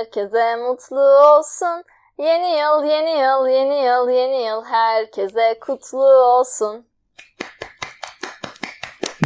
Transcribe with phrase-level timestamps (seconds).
[0.00, 1.84] herkese mutlu olsun.
[2.18, 6.86] Yeni yıl, yeni yıl, yeni yıl, yeni yıl herkese kutlu olsun.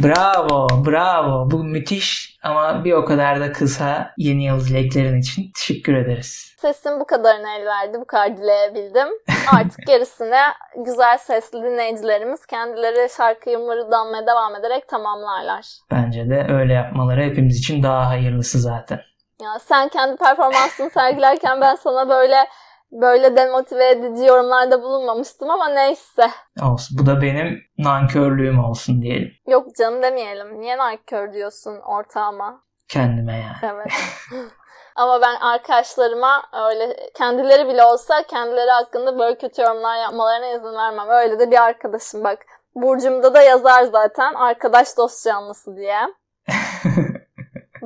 [0.03, 1.51] Bravo, bravo.
[1.51, 6.55] Bu müthiş ama bir o kadar da kısa yeni yıl dileklerin için teşekkür ederiz.
[6.57, 9.07] Sesim bu kadarına el verdi, bu kadar dileyebildim.
[9.57, 10.41] Artık gerisine
[10.85, 15.65] güzel sesli dinleyicilerimiz kendileri şarkıyı mırıldanmaya devam ederek tamamlarlar.
[15.91, 18.99] Bence de öyle yapmaları hepimiz için daha hayırlısı zaten.
[19.41, 22.47] Ya sen kendi performansını sergilerken ben sana böyle
[22.91, 26.29] böyle demotive edici yorumlarda bulunmamıştım ama neyse.
[26.63, 26.97] Olsun.
[26.99, 29.31] Bu da benim nankörlüğüm olsun diyelim.
[29.47, 30.59] Yok canım demeyelim.
[30.59, 32.63] Niye nankör diyorsun ortağıma?
[32.87, 33.73] Kendime yani.
[33.73, 33.91] Evet.
[34.95, 41.09] ama ben arkadaşlarıma öyle kendileri bile olsa kendileri hakkında böyle kötü yorumlar yapmalarına izin vermem.
[41.09, 42.39] Öyle de bir arkadaşım bak.
[42.75, 45.99] Burcumda da yazar zaten arkadaş dost canlısı diye.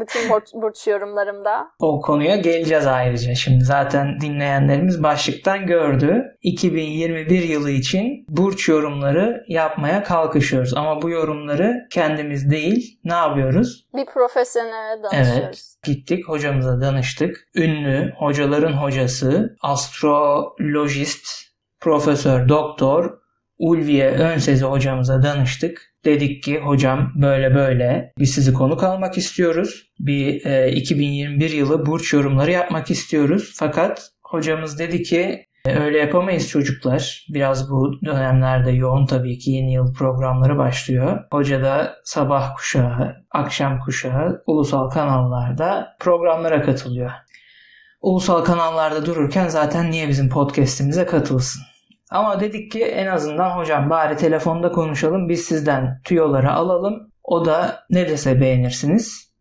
[0.10, 1.68] Bütün burç, burç yorumlarımda.
[1.80, 3.36] O konuya geleceğiz ayrıca.
[3.36, 6.24] Şimdi zaten dinleyenlerimiz başlıktan gördü.
[6.42, 10.74] 2021 yılı için burç yorumları yapmaya kalkışıyoruz.
[10.74, 13.88] Ama bu yorumları kendimiz değil ne yapıyoruz?
[13.96, 15.76] Bir profesyonele danışıyoruz.
[15.76, 15.76] Evet.
[15.84, 17.48] Gittik hocamıza danıştık.
[17.56, 21.28] Ünlü hocaların hocası, astrolojist,
[21.80, 23.19] profesör, doktor
[23.60, 25.82] Ulviye Önsezi hocamıza danıştık.
[26.06, 29.92] Dedik ki hocam böyle böyle biz sizi konuk almak istiyoruz.
[30.00, 33.54] Bir e, 2021 yılı burç yorumları yapmak istiyoruz.
[33.56, 37.26] Fakat hocamız dedi ki e, öyle yapamayız çocuklar.
[37.34, 41.20] Biraz bu dönemlerde yoğun tabii ki yeni yıl programları başlıyor.
[41.32, 47.12] Hoca da sabah kuşağı, akşam kuşağı ulusal kanallarda programlara katılıyor.
[48.02, 51.62] Ulusal kanallarda dururken zaten niye bizim podcast'imize katılsın?
[52.10, 57.12] Ama dedik ki en azından hocam bari telefonda konuşalım biz sizden tüyoları alalım.
[57.24, 59.34] O da ne dese beğenirsiniz.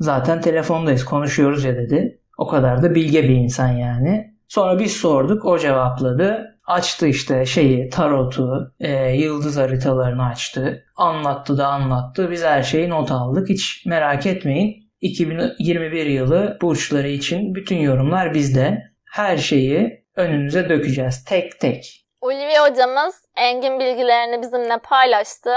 [0.00, 2.20] Zaten telefondayız konuşuyoruz ya dedi.
[2.38, 4.34] O kadar da bilge bir insan yani.
[4.48, 6.58] Sonra biz sorduk o cevapladı.
[6.66, 10.84] Açtı işte şeyi tarotu, e, yıldız haritalarını açtı.
[10.96, 12.30] Anlattı da anlattı.
[12.30, 13.48] Biz her şeyi not aldık.
[13.48, 14.90] Hiç merak etmeyin.
[15.00, 18.82] 2021 yılı burçları için bütün yorumlar bizde.
[19.04, 21.99] Her şeyi önünüze dökeceğiz tek tek.
[22.22, 25.50] Ulvi hocamız engin bilgilerini bizimle paylaştı.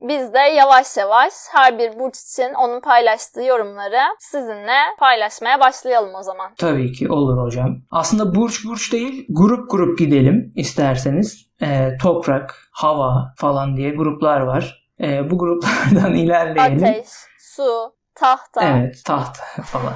[0.00, 6.22] Biz de yavaş yavaş her bir burç için onun paylaştığı yorumları sizinle paylaşmaya başlayalım o
[6.22, 6.50] zaman.
[6.58, 7.76] Tabii ki olur hocam.
[7.90, 11.50] Aslında burç burç değil grup grup gidelim isterseniz.
[11.62, 14.88] Ee, toprak, hava falan diye gruplar var.
[15.00, 16.84] Ee, bu gruplardan ilerleyelim.
[16.84, 18.62] Ateş, su, tahta.
[18.64, 19.94] Evet tahta falan.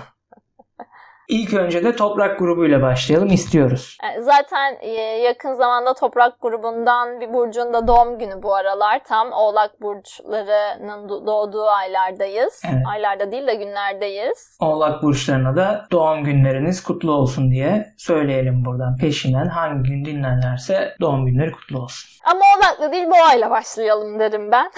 [1.29, 3.99] İlk önce de Toprak grubuyla başlayalım istiyoruz.
[4.03, 9.01] E, zaten e, yakın zamanda Toprak grubundan bir burcun da doğum günü bu aralar.
[9.05, 12.63] Tam Oğlak burçlarının doğduğu aylardayız.
[12.73, 12.83] Evet.
[12.93, 14.57] Aylarda değil de günlerdeyiz.
[14.61, 19.47] Oğlak burçlarına da doğum günleriniz kutlu olsun diye söyleyelim buradan peşinden.
[19.49, 22.11] Hangi gün dinlerlerse doğum günleri kutlu olsun.
[22.25, 24.71] Ama Oğlak'la değil Boğa'yla başlayalım derim ben.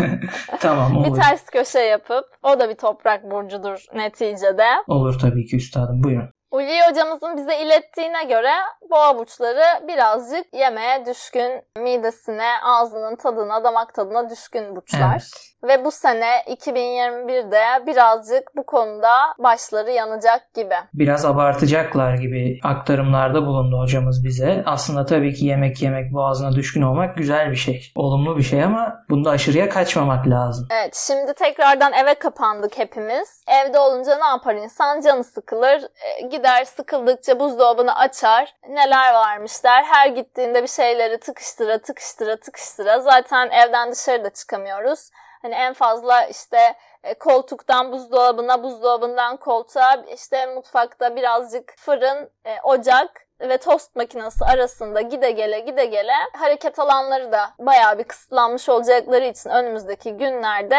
[0.60, 1.06] tamam olur.
[1.06, 4.66] Bir ters köşe yapıp o da bir toprak burcudur neticede.
[4.88, 6.35] Olur tabii ki üstad üstadım buyurun.
[6.56, 8.52] Ulvi hocamızın bize ilettiğine göre
[8.90, 15.10] boğa burçları birazcık yemeğe düşkün, midesine, ağzının tadına, damak tadına düşkün burçlar.
[15.12, 15.46] Evet.
[15.64, 20.74] Ve bu sene 2021'de birazcık bu konuda başları yanacak gibi.
[20.94, 24.62] Biraz abartacaklar gibi aktarımlarda bulundu hocamız bize.
[24.66, 27.92] Aslında tabii ki yemek yemek boğazına düşkün olmak güzel bir şey.
[27.94, 30.68] Olumlu bir şey ama bunda aşırıya kaçmamak lazım.
[30.70, 33.42] Evet şimdi tekrardan eve kapandık hepimiz.
[33.48, 35.00] Evde olunca ne yapar insan?
[35.00, 35.82] Canı sıkılır.
[35.82, 38.54] E, gider sıkıldıkça buzdolabını açar.
[38.68, 39.84] Neler varmış der.
[39.84, 43.00] Her gittiğinde bir şeyleri tıkıştıra tıkıştıra tıkıştıra.
[43.00, 45.10] Zaten evden dışarı da çıkamıyoruz.
[45.42, 46.74] Hani en fazla işte
[47.04, 55.00] e, koltuktan buzdolabına, buzdolabından koltuğa, işte mutfakta birazcık fırın, e, ocak ve tost makinesi arasında
[55.00, 60.78] gide gele gide gele hareket alanları da bayağı bir kısıtlanmış olacakları için önümüzdeki günlerde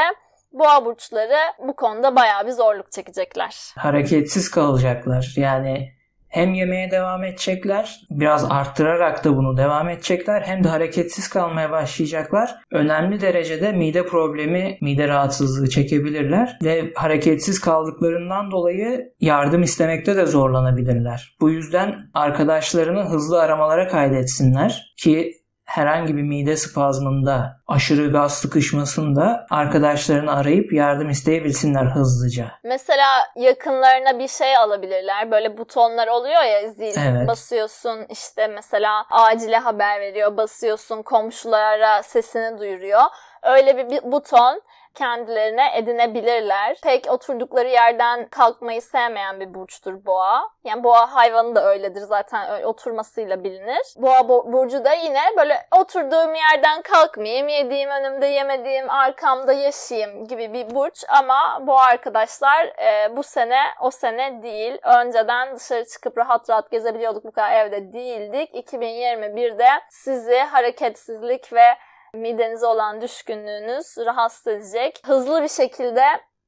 [0.51, 3.55] boğa burçları bu konuda bayağı bir zorluk çekecekler.
[3.75, 5.33] Hareketsiz kalacaklar.
[5.35, 5.97] Yani
[6.29, 12.55] hem yemeye devam edecekler, biraz arttırarak da bunu devam edecekler hem de hareketsiz kalmaya başlayacaklar.
[12.71, 21.35] Önemli derecede mide problemi, mide rahatsızlığı çekebilirler ve hareketsiz kaldıklarından dolayı yardım istemekte de zorlanabilirler.
[21.41, 25.33] Bu yüzden arkadaşlarını hızlı aramalara kaydetsinler ki
[25.67, 32.51] herhangi bir mide spazmında, aşırı gaz sıkışmasında arkadaşlarını arayıp yardım isteyebilsinler hızlıca.
[32.63, 35.31] Mesela yakınlarına bir şey alabilirler.
[35.31, 37.27] Böyle butonlar oluyor ya zil evet.
[37.27, 43.01] basıyorsun işte mesela acile haber veriyor basıyorsun komşulara sesini duyuruyor.
[43.43, 44.61] Öyle bir, bir buton
[44.97, 46.77] kendilerine edinebilirler.
[46.83, 50.49] Pek oturdukları yerden kalkmayı sevmeyen bir burçtur boğa.
[50.63, 53.93] Yani boğa hayvanı da öyledir zaten oturmasıyla bilinir.
[53.97, 60.75] Boğa burcu da yine böyle oturduğum yerden kalkmayayım, yediğim önümde yemediğim arkamda yaşayayım gibi bir
[60.75, 64.77] burç ama bu arkadaşlar e, bu sene o sene değil.
[64.83, 68.55] Önceden dışarı çıkıp rahat rahat gezebiliyorduk bu kadar evde değildik.
[68.55, 71.77] 2021'de sizi hareketsizlik ve
[72.17, 75.01] midenize olan düşkünlüğünüz rahatsız edecek.
[75.05, 76.03] Hızlı bir şekilde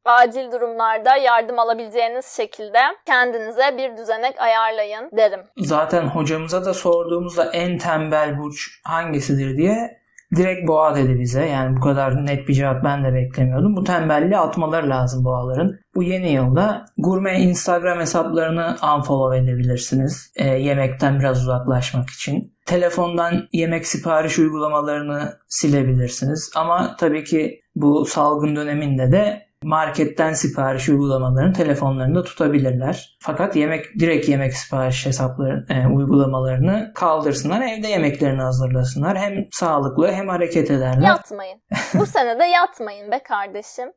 [0.05, 5.41] acil durumlarda yardım alabileceğiniz şekilde kendinize bir düzenek ayarlayın derim.
[5.57, 9.99] Zaten hocamıza da sorduğumuzda en tembel burç hangisidir diye
[10.35, 11.45] direkt boğa dedi bize.
[11.45, 13.75] Yani bu kadar net bir cevap ben de beklemiyordum.
[13.75, 15.75] Bu tembelliği atmaları lazım boğaların.
[15.95, 20.33] Bu yeni yılda gurme Instagram hesaplarını unfollow edebilirsiniz.
[20.35, 22.53] E, yemekten biraz uzaklaşmak için.
[22.65, 26.51] Telefondan yemek sipariş uygulamalarını silebilirsiniz.
[26.55, 33.17] Ama tabii ki bu salgın döneminde de marketten sipariş uygulamalarını telefonlarında tutabilirler.
[33.19, 37.61] Fakat yemek direkt yemek sipariş hesapları e, uygulamalarını kaldırsınlar.
[37.61, 39.17] Evde yemeklerini hazırlasınlar.
[39.17, 41.07] Hem sağlıklı hem hareket ederler.
[41.07, 41.61] Yatmayın.
[41.93, 43.89] Bu sene de yatmayın be kardeşim.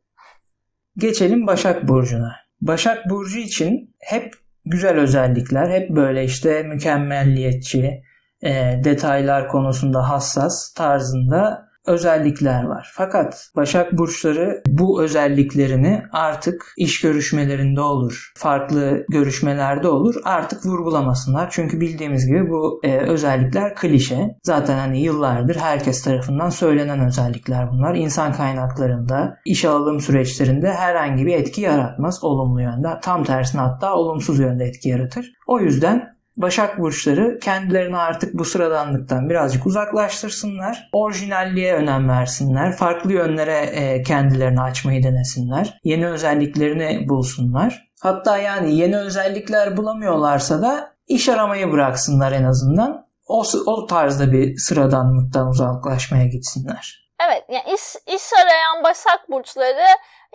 [0.97, 2.37] Geçelim Başak Burcu'na.
[2.61, 4.33] Başak Burcu için hep
[4.65, 8.03] güzel özellikler, hep böyle işte mükemmelliyetçi,
[8.43, 12.93] e, detaylar konusunda hassas tarzında özellikler var.
[12.95, 21.49] Fakat Başak burçları bu özelliklerini artık iş görüşmelerinde olur, farklı görüşmelerde olur artık vurgulamasınlar.
[21.51, 24.37] Çünkü bildiğimiz gibi bu e, özellikler klişe.
[24.43, 27.95] Zaten hani yıllardır herkes tarafından söylenen özellikler bunlar.
[27.95, 32.89] İnsan kaynaklarında, iş alım süreçlerinde herhangi bir etki yaratmaz olumlu yönde.
[33.03, 35.33] Tam tersine hatta olumsuz yönde etki yaratır.
[35.47, 40.89] O yüzden Başak burçları kendilerini artık bu sıradanlıktan birazcık uzaklaştırsınlar.
[40.93, 42.77] Orijinalliğe önem versinler.
[42.77, 45.81] Farklı yönlere e, kendilerini açmayı denesinler.
[45.85, 47.89] Yeni özelliklerini bulsunlar.
[48.03, 53.07] Hatta yani yeni özellikler bulamıyorlarsa da iş aramayı bıraksınlar en azından.
[53.27, 57.09] O, o tarzda bir sıradanlıktan uzaklaşmaya gitsinler.
[57.27, 59.87] Evet yani iş, iş arayan Başak burçları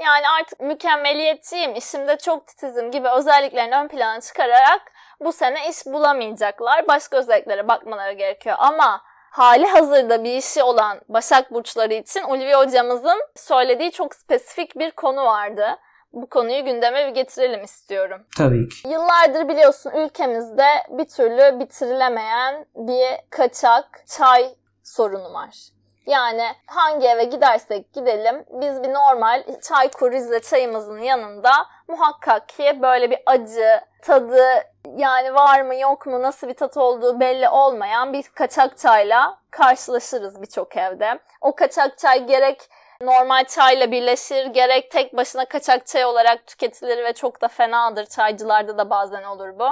[0.06, 4.82] yani artık mükemmeliyetçiyim, işimde çok titizim gibi özelliklerini ön plana çıkararak
[5.20, 6.88] bu sene iş bulamayacaklar.
[6.88, 8.56] Başka özelliklere bakmaları gerekiyor.
[8.60, 14.92] Ama hali hazırda bir işi olan Başak Burçları için Ulvi hocamızın söylediği çok spesifik bir
[14.92, 15.66] konu vardı.
[16.14, 18.22] Bu konuyu gündeme bir getirelim istiyorum.
[18.38, 18.88] Tabii ki.
[18.88, 25.78] Yıllardır biliyorsun ülkemizde bir türlü bitirilemeyen bir kaçak çay sorunu var.
[26.08, 31.52] Yani hangi eve gidersek gidelim biz bir normal çay Rizle çayımızın yanında
[31.88, 34.44] muhakkak ki böyle bir acı, tadı
[34.98, 40.42] yani var mı yok mu nasıl bir tat olduğu belli olmayan bir kaçak çayla karşılaşırız
[40.42, 41.20] birçok evde.
[41.42, 42.70] O kaçak çay gerek
[43.02, 48.06] normal çayla birleşir gerek tek başına kaçak çay olarak tüketilir ve çok da fenadır.
[48.06, 49.70] Çaycılarda da bazen olur bu.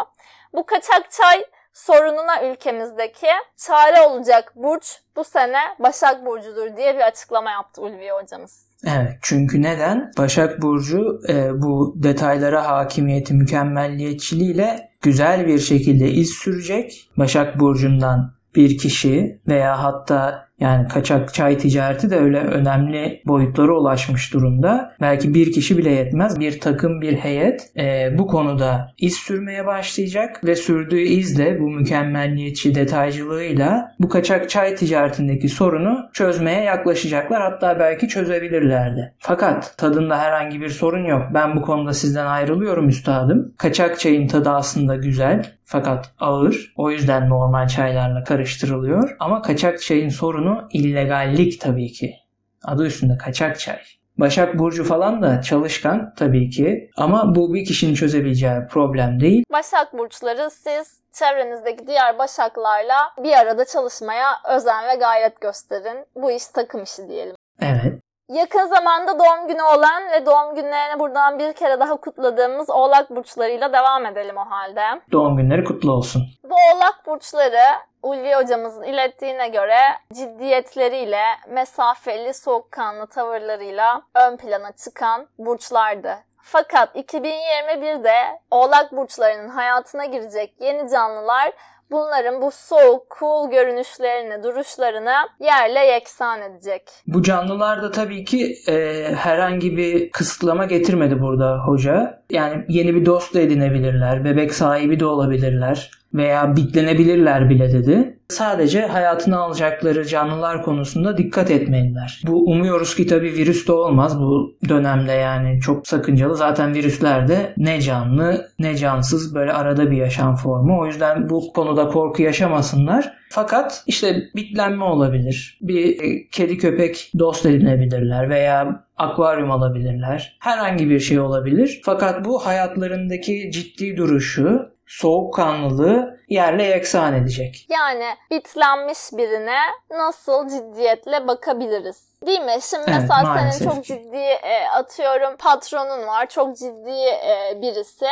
[0.54, 3.27] Bu kaçak çay sorununa ülkemizdeki
[3.57, 8.66] çare olacak burç bu sene Başak Burcu'dur diye bir açıklama yaptı Ulviye hocamız.
[8.88, 10.12] Evet çünkü neden?
[10.18, 17.09] Başak Burcu e, bu detaylara hakimiyeti mükemmelliyetçiliğiyle güzel bir şekilde iz sürecek.
[17.17, 24.33] Başak Burcu'ndan bir kişi veya hatta yani kaçak çay ticareti de öyle önemli boyutlara ulaşmış
[24.33, 24.95] durumda.
[25.01, 26.39] Belki bir kişi bile yetmez.
[26.39, 32.75] Bir takım, bir heyet e, bu konuda iz sürmeye başlayacak ve sürdüğü izle bu mükemmelliyetçi
[32.75, 37.41] detaycılığıyla bu kaçak çay ticaretindeki sorunu çözmeye yaklaşacaklar.
[37.41, 39.13] Hatta belki çözebilirlerdi.
[39.19, 41.24] Fakat tadında herhangi bir sorun yok.
[41.33, 43.53] Ben bu konuda sizden ayrılıyorum üstadım.
[43.57, 46.74] Kaçak çayın tadı aslında güzel fakat ağır.
[46.75, 49.15] O yüzden normal çaylarla karıştırılıyor.
[49.19, 52.15] Ama kaçak çayın sorunu illegallik tabii ki.
[52.63, 53.79] Adı üstünde kaçak çay.
[54.17, 59.43] Başak Burcu falan da çalışkan tabii ki ama bu bir kişinin çözebileceği problem değil.
[59.51, 66.05] Başak Burçları siz çevrenizdeki diğer Başaklarla bir arada çalışmaya özen ve gayret gösterin.
[66.15, 67.36] Bu iş takım işi diyelim.
[67.62, 68.04] Evet.
[68.29, 73.74] Yakın zamanda doğum günü olan ve doğum günlerini buradan bir kere daha kutladığımız Oğlak burçlarıyla
[73.74, 74.82] devam edelim o halde.
[75.12, 76.24] Doğum günleri kutlu olsun.
[76.44, 77.63] Bu Oğlak burçları
[78.03, 79.79] Ulvi hocamızın ilettiğine göre
[80.13, 86.15] ciddiyetleriyle, mesafeli, soğukkanlı tavırlarıyla ön plana çıkan burçlardı.
[86.41, 91.51] Fakat 2021'de Oğlak burçlarının hayatına girecek yeni canlılar
[91.92, 96.82] bunların bu soğuk, cool görünüşlerini, duruşlarını yerle yeksan edecek.
[97.08, 102.24] Bu canlılar da tabii ki e, herhangi bir kısıtlama getirmedi burada hoca.
[102.30, 108.14] Yani yeni bir dost da edinebilirler, bebek sahibi de olabilirler veya bitlenebilirler bile dedi.
[108.29, 112.22] Sadece hayatını alacakları canlılar konusunda dikkat etmeliler.
[112.27, 116.36] Bu umuyoruz ki tabii virüs de olmaz bu dönemde yani çok sakıncalı.
[116.36, 120.79] Zaten virüsler de ne canlı ne cansız böyle arada bir yaşam formu.
[120.79, 123.13] O yüzden bu konuda korku yaşamasınlar.
[123.29, 125.58] Fakat işte bitlenme olabilir.
[125.62, 130.38] Bir e, kedi köpek dost edinebilirler veya akvaryum alabilirler.
[130.39, 131.82] Herhangi bir şey olabilir.
[131.86, 137.65] Fakat bu hayatlarındaki ciddi duruşu, soğukkanlılığı yerle yeksan edecek.
[137.70, 142.14] Yani bitlenmiş birine nasıl ciddiyetle bakabiliriz?
[142.25, 142.58] Değil mi?
[142.62, 146.25] Şimdi Evet, mesela senin maalesef çok ciddi e, atıyorum patronun var.
[146.25, 148.08] Çok ciddi e, birisi.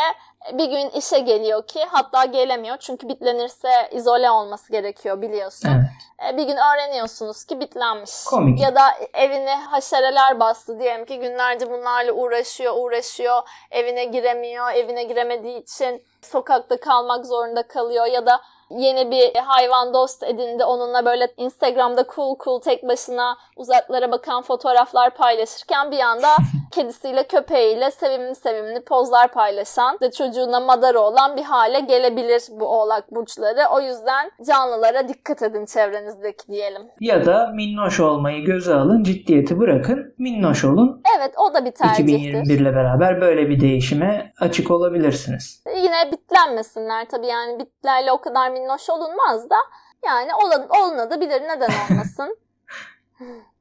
[0.53, 2.77] Bir gün işe geliyor ki hatta gelemiyor.
[2.77, 5.69] Çünkü bitlenirse izole olması gerekiyor biliyorsun.
[5.69, 6.33] Evet.
[6.33, 8.23] E, bir gün öğreniyorsunuz ki bitlenmiş.
[8.23, 8.61] Komik.
[8.61, 8.81] Ya da
[9.13, 13.41] evine haşereler bastı diyelim ki günlerce bunlarla uğraşıyor, uğraşıyor.
[13.71, 14.71] Evine giremiyor.
[14.71, 20.63] Evine giremediği için sokakta kalmak zorunda kalıyor ya da yeni bir hayvan dost edindi.
[20.63, 26.27] Onunla böyle Instagram'da cool cool tek başına uzaklara bakan fotoğraflar paylaşırken bir anda
[26.71, 33.11] kedisiyle köpeğiyle sevimli sevimli pozlar paylaşan ve çocuğuna madara olan bir hale gelebilir bu oğlak
[33.11, 33.59] burçları.
[33.71, 36.81] O yüzden canlılara dikkat edin çevrenizdeki diyelim.
[36.99, 41.01] Ya da minnoş olmayı göze alın, ciddiyeti bırakın, minnoş olun.
[41.17, 42.03] Evet o da bir tercihtir.
[42.03, 45.63] 2021 ile beraber böyle bir değişime açık olabilirsiniz.
[45.75, 49.55] Yine bitlenmesinler tabii yani bitlerle o kadar minnoş olunmaz da
[50.05, 52.37] yani olan, olunabilir neden olmasın.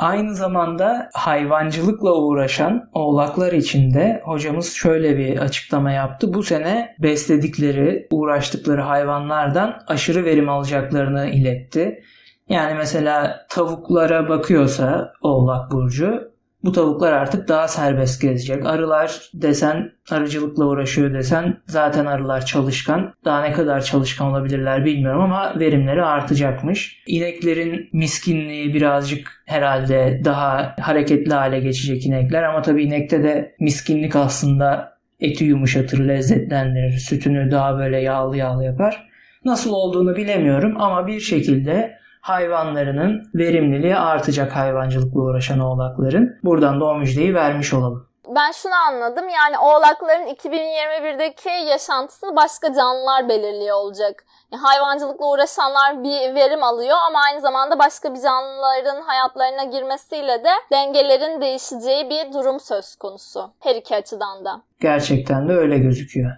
[0.00, 6.34] Aynı zamanda hayvancılıkla uğraşan oğlaklar için de hocamız şöyle bir açıklama yaptı.
[6.34, 12.02] Bu sene besledikleri, uğraştıkları hayvanlardan aşırı verim alacaklarını iletti.
[12.48, 16.29] Yani mesela tavuklara bakıyorsa Oğlak Burcu
[16.64, 18.66] bu tavuklar artık daha serbest gezecek.
[18.66, 23.14] Arılar desen arıcılıkla uğraşıyor desen zaten arılar çalışkan.
[23.24, 27.02] Daha ne kadar çalışkan olabilirler bilmiyorum ama verimleri artacakmış.
[27.06, 34.98] İneklerin miskinliği birazcık herhalde daha hareketli hale geçecek inekler ama tabii inekte de miskinlik aslında
[35.20, 39.10] eti yumuşatır, lezzetlendirir, sütünü daha böyle yağlı yağlı yapar.
[39.44, 46.38] Nasıl olduğunu bilemiyorum ama bir şekilde hayvanlarının verimliliği artacak hayvancılıkla uğraşan oğlakların.
[46.44, 48.10] Buradan da o müjdeyi vermiş olalım.
[48.36, 54.24] Ben şunu anladım yani oğlakların 2021'deki yaşantısını başka canlılar belirliyor olacak.
[54.52, 60.50] Yani hayvancılıkla uğraşanlar bir verim alıyor ama aynı zamanda başka bir canlıların hayatlarına girmesiyle de
[60.72, 63.52] dengelerin değişeceği bir durum söz konusu.
[63.60, 64.62] Her iki açıdan da.
[64.80, 66.32] Gerçekten de öyle gözüküyor.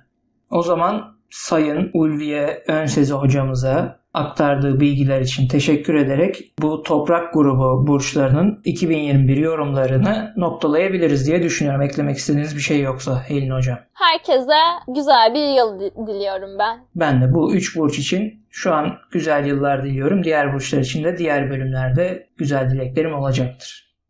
[0.51, 8.61] O zaman Sayın Ulviye Önsezi hocamıza aktardığı bilgiler için teşekkür ederek bu toprak grubu burçlarının
[8.65, 11.83] 2021 yorumlarını noktalayabiliriz diye düşünüyorum.
[11.83, 13.79] Eklemek istediğiniz bir şey yoksa Helin hocam.
[13.93, 16.79] Herkese güzel bir yıl diliyorum ben.
[16.95, 20.25] Ben de bu 3 burç için şu an güzel yıllar diliyorum.
[20.25, 23.92] Diğer burçlar için de diğer bölümlerde güzel dileklerim olacaktır.